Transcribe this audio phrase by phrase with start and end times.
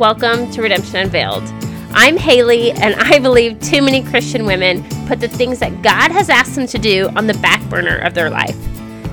[0.00, 1.42] welcome to Redemption Unveiled.
[1.90, 6.30] I'm Haley, and I believe too many Christian women put the things that God has
[6.30, 8.56] asked them to do on the back burner of their life.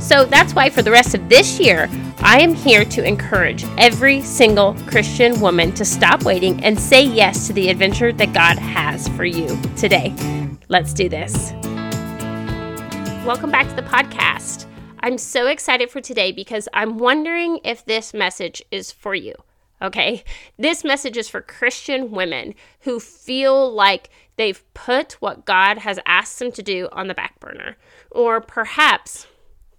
[0.02, 1.89] So that's why for the rest of this year,
[2.20, 7.48] I am here to encourage every single Christian woman to stop waiting and say yes
[7.48, 10.16] to the adventure that God has for you today.
[10.70, 11.52] Let's do this.
[13.26, 14.68] Welcome back to the podcast.
[15.02, 19.34] I'm so excited for today because I'm wondering if this message is for you.
[19.82, 20.23] Okay.
[20.57, 26.40] This message is for Christian women who feel like they've put what God has asked
[26.40, 27.77] them to do on the back burner.
[28.12, 29.27] Or perhaps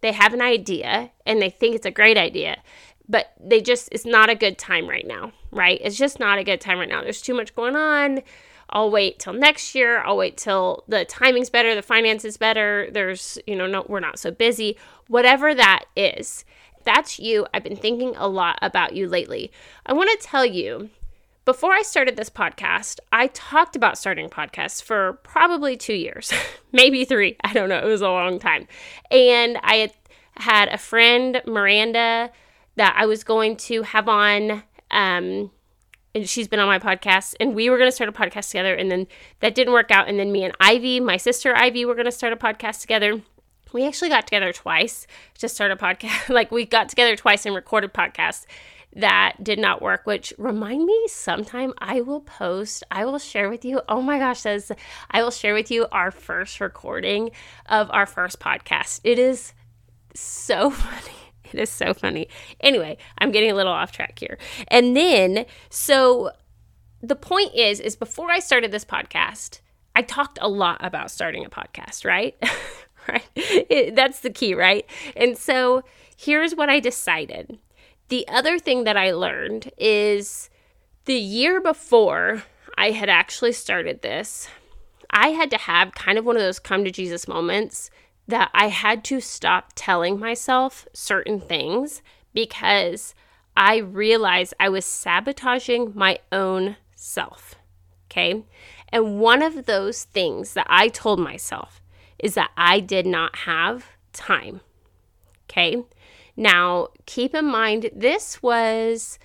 [0.01, 2.63] they have an idea and they think it's a great idea,
[3.09, 5.81] but they just, it's not a good time right now, right?
[5.83, 7.03] It's just not a good time right now.
[7.03, 8.23] There's too much going on.
[8.71, 10.03] I'll wait till next year.
[10.03, 12.89] I'll wait till the timing's better, the finances better.
[12.93, 14.77] There's, you know, no, we're not so busy.
[15.09, 16.45] Whatever that is
[16.85, 19.51] that's you, I've been thinking a lot about you lately.
[19.87, 20.91] I want to tell you
[21.49, 26.31] before I started this podcast, I talked about starting podcasts for probably two years,
[26.73, 27.37] maybe three.
[27.43, 27.79] I don't know.
[27.79, 28.69] It was a long time.
[29.11, 29.91] And I
[30.37, 32.31] had a friend, Miranda,
[32.77, 34.63] that I was going to have on.
[34.91, 35.51] Um,
[36.15, 38.75] and she's been on my podcast, and we were going to start a podcast together.
[38.75, 39.07] And then
[39.41, 40.07] that didn't work out.
[40.07, 43.23] And then me and Ivy, my sister Ivy, were going to start a podcast together
[43.73, 45.07] we actually got together twice
[45.39, 46.29] to start a podcast.
[46.35, 48.47] like we got together twice and recorded podcasts
[48.95, 53.65] that did not work, which remind me sometime I will post, I will share with
[53.65, 53.83] you.
[53.89, 54.73] Oh my gosh, says
[55.11, 57.31] I will share with you our first recording
[57.67, 59.01] of our first podcast.
[59.05, 59.53] It is
[60.15, 61.17] so funny.
[61.53, 62.29] It is so funny.
[62.61, 64.39] Anyway, I'm getting a little off track here.
[64.69, 66.31] And then so
[67.01, 69.61] the point is is before I started this podcast,
[69.95, 72.37] I talked a lot about starting a podcast, right?
[73.09, 73.25] right?
[73.37, 74.87] It, that's the key, right?
[75.17, 75.83] And so
[76.17, 77.59] here's what I decided.
[78.09, 80.51] The other thing that I learned is
[81.05, 82.45] the year before
[82.77, 84.49] I had actually started this,
[85.11, 87.91] I had to have kind of one of those come to Jesus moments
[88.27, 92.03] that I had to stop telling myself certain things
[92.35, 93.15] because
[93.57, 97.57] I realized I was sabotaging my own self.
[98.07, 98.45] Okay.
[98.91, 101.83] And one of those things that I told myself
[102.19, 104.61] is that I did not have time.
[105.51, 105.83] Okay.
[106.37, 109.19] Now, keep in mind, this was,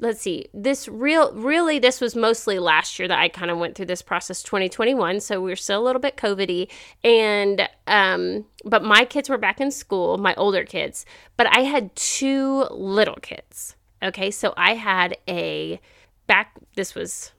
[0.00, 3.74] let's see, this real, really, this was mostly last year that I kind of went
[3.74, 5.20] through this process, 2021.
[5.20, 6.70] So we are still a little bit COVIDy.
[7.02, 11.94] And, um, but my kids were back in school, my older kids, but I had
[11.96, 13.76] two little kids.
[14.02, 14.30] Okay.
[14.30, 15.80] So I had a
[16.26, 17.32] back, this was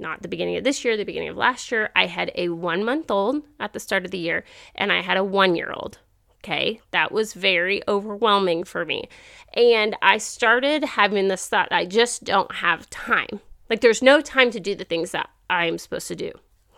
[0.00, 2.84] not the beginning of this year, the beginning of last year, I had a one
[2.84, 5.98] month old at the start of the year, and I had a one year old.
[6.44, 9.08] Okay, that was very overwhelming for me.
[9.54, 13.40] And I started having this thought I just don't have time.
[13.68, 16.30] Like, there's no time to do the things that I'm supposed to do.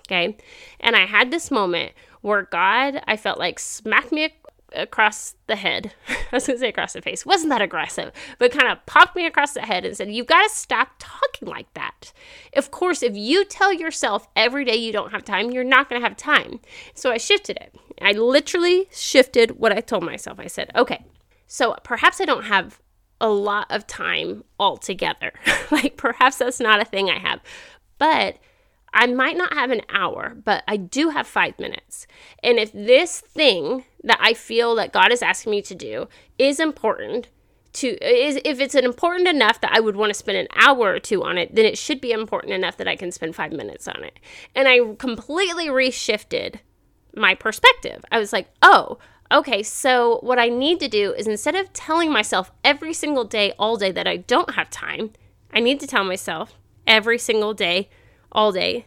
[0.06, 0.38] Okay.
[0.80, 1.92] And I had this moment
[2.22, 4.24] where God, I felt like smacked me
[4.74, 5.92] across the head.
[6.08, 7.24] I was to say across the face.
[7.24, 10.42] Wasn't that aggressive, but kind of popped me across the head and said, You've got
[10.42, 12.12] to stop talking like that.
[12.54, 16.00] Of course, if you tell yourself every day you don't have time, you're not to
[16.00, 16.60] have time.
[16.94, 17.74] So I shifted it.
[18.00, 20.38] I literally shifted what I told myself.
[20.38, 21.04] I said, Okay,
[21.46, 22.80] so perhaps I don't have
[23.20, 25.32] a lot of time altogether.
[25.70, 27.40] like perhaps that's not a thing I have.
[27.98, 28.38] But
[28.92, 32.06] I might not have an hour, but I do have five minutes.
[32.42, 36.58] And if this thing that I feel that God is asking me to do is
[36.58, 37.28] important,
[37.74, 40.98] to is if it's important enough that I would want to spend an hour or
[40.98, 43.86] two on it, then it should be important enough that I can spend five minutes
[43.86, 44.18] on it.
[44.54, 46.56] And I completely reshifted
[47.14, 48.04] my perspective.
[48.10, 48.98] I was like, oh,
[49.30, 53.52] okay, so what I need to do is instead of telling myself every single day,
[53.58, 55.12] all day, that I don't have time,
[55.52, 56.54] I need to tell myself
[56.86, 57.90] every single day
[58.32, 58.86] all day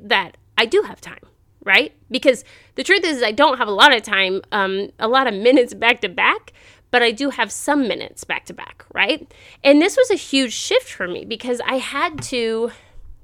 [0.00, 1.26] that I do have time,
[1.64, 1.92] right?
[2.10, 5.34] Because the truth is, I don't have a lot of time, um, a lot of
[5.48, 6.52] minutes back to back,
[6.90, 9.32] but I do have some minutes back to back, right?
[9.62, 12.70] And this was a huge shift for me because I had to,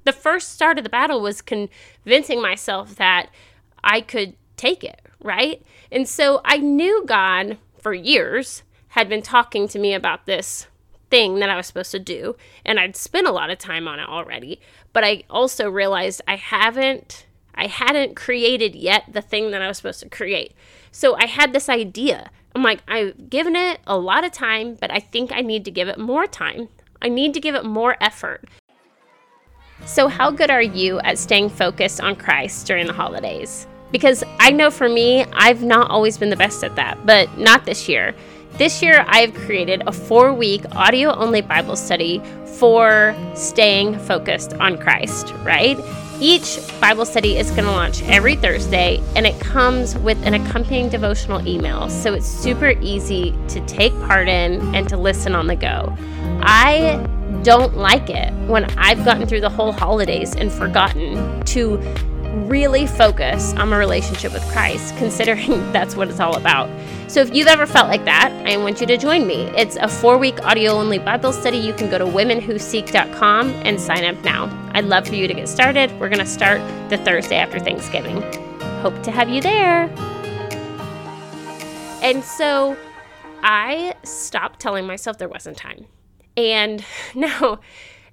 [0.04, 3.30] the first start of the battle was convincing myself that
[3.84, 5.62] I could take it, right?
[5.92, 10.66] And so I knew God for years had been talking to me about this
[11.10, 13.98] thing that I was supposed to do, and I'd spent a lot of time on
[13.98, 14.60] it already.
[14.92, 19.76] But I also realized I haven't I hadn't created yet the thing that I was
[19.76, 20.54] supposed to create.
[20.92, 22.30] So I had this idea.
[22.54, 25.70] I'm like, I've given it a lot of time, but I think I need to
[25.70, 26.68] give it more time.
[27.02, 28.44] I need to give it more effort.
[29.86, 33.66] So, how good are you at staying focused on Christ during the holidays?
[33.90, 37.64] Because I know for me, I've not always been the best at that, but not
[37.64, 38.14] this year.
[38.58, 42.20] This year, I have created a four week audio only Bible study
[42.58, 45.78] for staying focused on Christ, right?
[46.20, 50.90] Each Bible study is going to launch every Thursday, and it comes with an accompanying
[50.90, 51.88] devotional email.
[51.88, 55.96] So it's super easy to take part in and to listen on the go.
[56.42, 57.06] I
[57.42, 61.78] don't like it when I've gotten through the whole holidays and forgotten to
[62.48, 66.68] really focus on my relationship with Christ, considering that's what it's all about.
[67.08, 69.50] So if you've ever felt like that, I want you to join me.
[69.56, 71.58] It's a four week audio only Bible study.
[71.58, 74.48] You can go to womenwhoseek.com and sign up now.
[74.74, 75.90] I'd love for you to get started.
[75.98, 78.22] We're going to start the Thursday after Thanksgiving.
[78.80, 79.84] Hope to have you there.
[82.02, 82.76] And so
[83.42, 85.86] I stopped telling myself there wasn't time.
[86.36, 86.84] And
[87.14, 87.60] now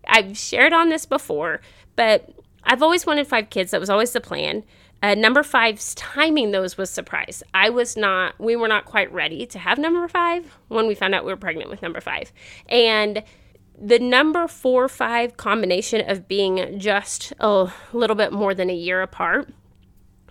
[0.07, 1.61] I've shared on this before,
[1.95, 2.29] but
[2.67, 3.71] I've always wanted five kids.
[3.71, 4.63] That was always the plan.
[5.01, 7.43] Uh, number five's timing those was surprise.
[7.53, 11.15] I was not, we were not quite ready to have number five when we found
[11.15, 12.31] out we were pregnant with number five.
[12.67, 13.23] And
[13.79, 19.01] the number four five combination of being just a little bit more than a year
[19.01, 19.49] apart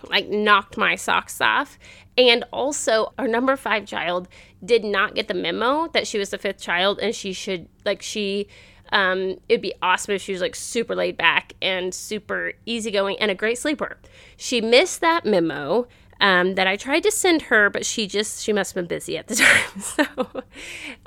[0.09, 1.79] like knocked my socks off
[2.17, 4.27] and also our number five child
[4.63, 8.01] did not get the memo that she was the fifth child and she should like
[8.01, 8.47] she
[8.91, 13.31] um, it'd be awesome if she was like super laid back and super easygoing and
[13.31, 13.97] a great sleeper.
[14.35, 15.87] She missed that memo
[16.19, 19.17] um, that I tried to send her, but she just, she must have been busy
[19.17, 19.79] at the time.
[19.79, 20.43] So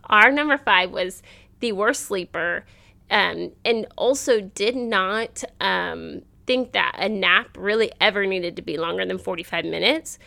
[0.05, 1.23] our number five was
[1.61, 2.65] the worst sleeper
[3.11, 8.77] um, and also did not um, think that a nap really ever needed to be
[8.77, 10.19] longer than 45 minutes,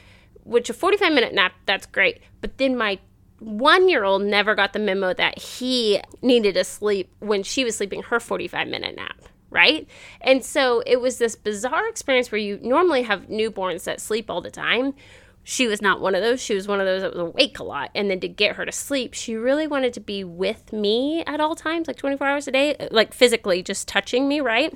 [0.44, 2.22] which a 45 minute nap, that's great.
[2.42, 3.00] But then my
[3.44, 7.76] one year old never got the memo that he needed to sleep when she was
[7.76, 9.22] sleeping her 45 minute nap
[9.54, 9.88] right?
[10.22, 14.42] And so it was this bizarre experience where you normally have newborns that sleep all
[14.42, 14.96] the time.
[15.44, 16.42] She was not one of those.
[16.42, 17.92] She was one of those that was awake a lot.
[17.94, 21.40] And then to get her to sleep, she really wanted to be with me at
[21.40, 24.74] all times, like 24 hours a day, like physically just touching me, right?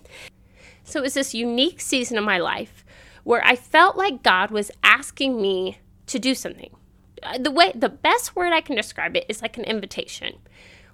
[0.83, 2.85] So it was this unique season of my life
[3.23, 6.73] where I felt like God was asking me to do something.
[7.23, 10.37] Uh, the way the best word I can describe it is like an invitation.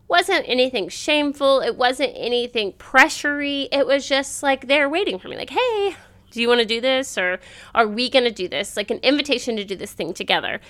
[0.08, 3.68] Wasn't anything shameful, it wasn't anything pressury.
[3.72, 5.96] It was just like they're waiting for me like, "Hey,
[6.32, 7.40] do you want to do this or
[7.74, 10.62] are we going to do this?" Like an invitation to do this thing together.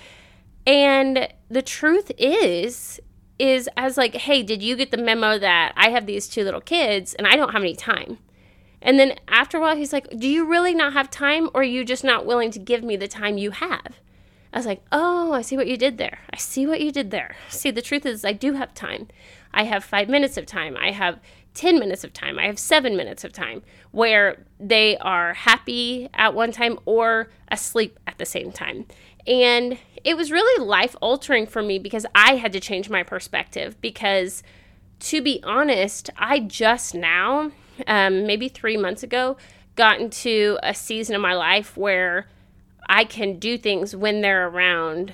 [0.66, 3.00] And the truth is
[3.40, 6.62] is as like, "Hey, did you get the memo that I have these two little
[6.62, 8.20] kids and I don't have any time?"
[8.84, 11.64] And then after a while, he's like, Do you really not have time, or are
[11.64, 14.00] you just not willing to give me the time you have?
[14.54, 16.20] I was like, oh, I see what you did there.
[16.32, 17.36] I see what you did there.
[17.50, 19.08] See, the truth is, I do have time.
[19.52, 20.78] I have five minutes of time.
[20.78, 21.20] I have
[21.56, 22.38] 10 minutes of time.
[22.38, 28.00] I have seven minutes of time where they are happy at one time or asleep
[28.06, 28.86] at the same time.
[29.26, 33.80] And it was really life altering for me because I had to change my perspective.
[33.82, 34.44] Because
[35.00, 37.52] to be honest, I just now,
[37.88, 39.36] um, maybe three months ago,
[39.76, 42.28] got into a season of my life where
[42.90, 45.14] I can do things when they're around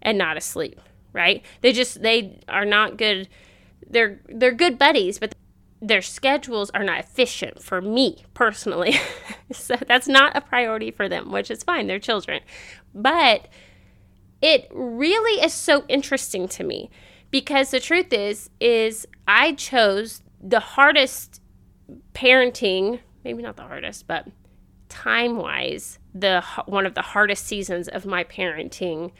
[0.00, 0.80] and not asleep,
[1.12, 1.44] right?
[1.60, 3.28] They just they are not good
[3.88, 5.34] they're they're good buddies, but
[5.80, 8.94] their schedules are not efficient for me personally.
[9.52, 11.86] so that's not a priority for them, which is fine.
[11.86, 12.40] They're children.
[12.94, 13.48] But
[14.40, 16.90] it really is so interesting to me
[17.30, 21.40] because the truth is is I chose the hardest
[22.14, 24.26] parenting, maybe not the hardest, but
[24.88, 29.12] time wise the one of the hardest seasons of my parenting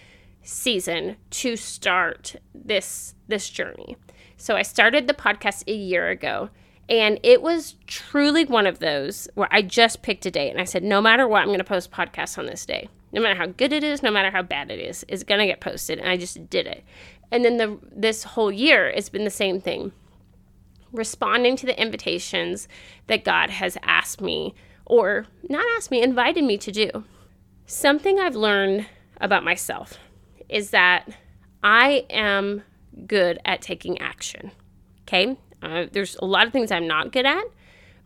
[0.42, 3.96] season to start this this journey.
[4.36, 6.50] So I started the podcast a year ago
[6.88, 10.64] and it was truly one of those where I just picked a date and I
[10.64, 12.88] said no matter what I'm going to post podcasts on this day.
[13.12, 15.46] No matter how good it is, no matter how bad it is, it's going to
[15.46, 16.82] get posted and I just did it.
[17.30, 19.92] And then the this whole year it's been the same thing.
[20.92, 22.68] Responding to the invitations
[23.06, 24.54] that God has asked me
[24.86, 27.04] or not asked me, invited me to do.
[27.66, 28.86] Something I've learned
[29.20, 29.98] about myself
[30.48, 31.08] is that
[31.62, 32.62] I am
[33.06, 34.50] good at taking action.
[35.02, 35.36] Okay?
[35.62, 37.44] Uh, there's a lot of things I'm not good at,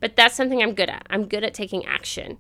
[0.00, 1.06] but that's something I'm good at.
[1.08, 2.38] I'm good at taking action.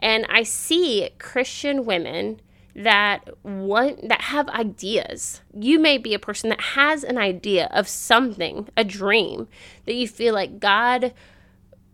[0.00, 2.40] And I see Christian women
[2.74, 5.40] that want that have ideas.
[5.54, 9.46] You may be a person that has an idea of something, a dream
[9.86, 11.14] that you feel like God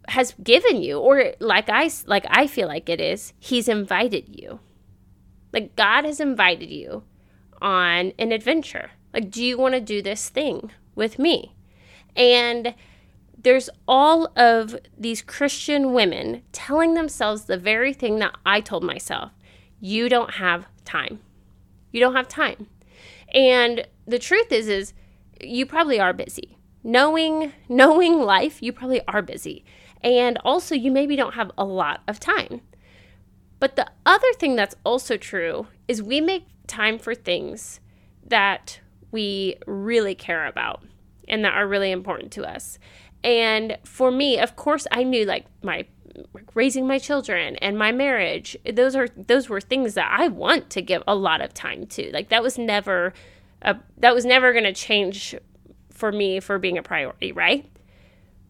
[0.08, 4.60] has given you or like I like I feel like it is, he's invited you.
[5.52, 7.04] Like God has invited you
[7.60, 8.90] on an adventure.
[9.12, 11.54] Like do you want to do this thing with me?
[12.16, 12.74] And
[13.42, 19.32] there's all of these Christian women telling themselves the very thing that I told myself.
[19.80, 21.20] You don't have time.
[21.90, 22.66] You don't have time.
[23.32, 24.92] And the truth is is
[25.40, 26.58] you probably are busy.
[26.82, 29.64] Knowing knowing life, you probably are busy.
[30.02, 32.62] And also you maybe don't have a lot of time.
[33.58, 37.80] But the other thing that's also true is we make time for things
[38.26, 38.80] that
[39.10, 40.82] we really care about
[41.28, 42.78] and that are really important to us.
[43.22, 45.84] And for me, of course, I knew like my
[46.54, 50.82] raising my children and my marriage those are those were things that i want to
[50.82, 53.14] give a lot of time to like that was never
[53.62, 55.36] a, that was never going to change
[55.90, 57.70] for me for being a priority right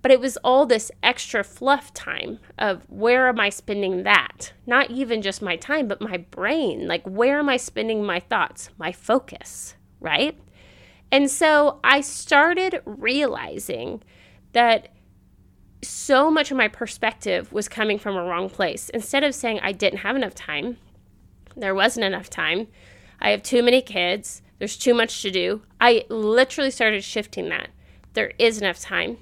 [0.02, 4.90] but it was all this extra fluff time of where am i spending that not
[4.90, 8.92] even just my time but my brain like where am i spending my thoughts my
[8.92, 10.40] focus right
[11.12, 14.02] and so i started realizing
[14.52, 14.88] that
[15.82, 18.88] so much of my perspective was coming from a wrong place.
[18.90, 20.76] Instead of saying I didn't have enough time,
[21.56, 22.68] there wasn't enough time,
[23.20, 27.68] I have too many kids, there's too much to do, I literally started shifting that.
[28.14, 29.18] There is enough time.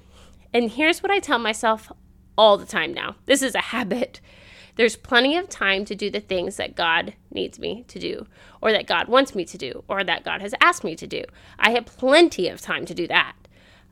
[0.53, 1.91] And here's what I tell myself
[2.37, 4.21] all the time now this is a habit.
[4.75, 8.27] There's plenty of time to do the things that God needs me to do,
[8.61, 11.21] or that God wants me to do, or that God has asked me to do.
[11.59, 13.35] I have plenty of time to do that.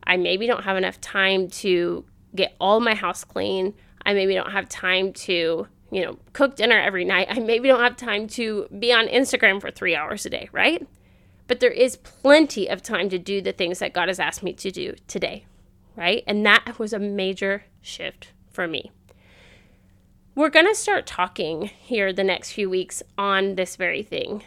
[0.05, 3.73] I maybe don't have enough time to get all my house clean.
[4.05, 7.27] I maybe don't have time to, you know, cook dinner every night.
[7.29, 10.87] I maybe don't have time to be on Instagram for three hours a day, right?
[11.47, 14.53] But there is plenty of time to do the things that God has asked me
[14.53, 15.45] to do today,
[15.97, 16.23] right?
[16.27, 18.91] And that was a major shift for me.
[20.35, 24.43] We're going to start talking here the next few weeks on this very thing.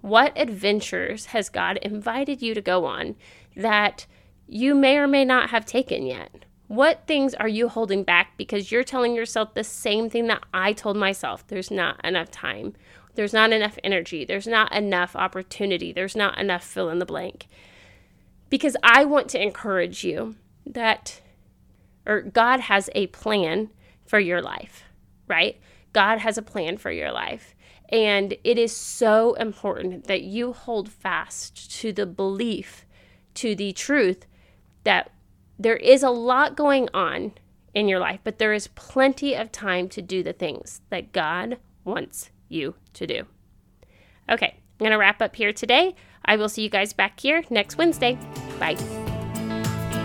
[0.00, 3.14] What adventures has God invited you to go on
[3.54, 4.06] that
[4.48, 6.46] you may or may not have taken yet?
[6.68, 10.72] What things are you holding back because you're telling yourself the same thing that I
[10.72, 11.46] told myself?
[11.46, 12.74] There's not enough time.
[13.14, 14.24] There's not enough energy.
[14.24, 15.92] There's not enough opportunity.
[15.92, 17.48] There's not enough fill in the blank.
[18.48, 21.20] Because I want to encourage you that,
[22.06, 23.70] or God has a plan
[24.04, 24.84] for your life,
[25.26, 25.58] right?
[25.92, 27.54] God has a plan for your life.
[27.88, 32.86] And it is so important that you hold fast to the belief,
[33.34, 34.26] to the truth
[34.84, 35.10] that
[35.58, 37.32] there is a lot going on
[37.74, 41.58] in your life, but there is plenty of time to do the things that God
[41.84, 43.24] wants you to do.
[44.28, 45.94] Okay, I'm going to wrap up here today.
[46.24, 48.18] I will see you guys back here next Wednesday.
[48.58, 49.03] Bye.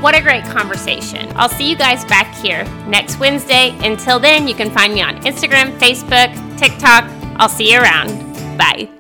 [0.02, 1.30] What a great conversation.
[1.36, 3.78] I'll see you guys back here next Wednesday.
[3.82, 7.04] Until then, you can find me on Instagram, Facebook, TikTok.
[7.38, 8.10] I'll see you around.
[8.58, 8.99] Bye.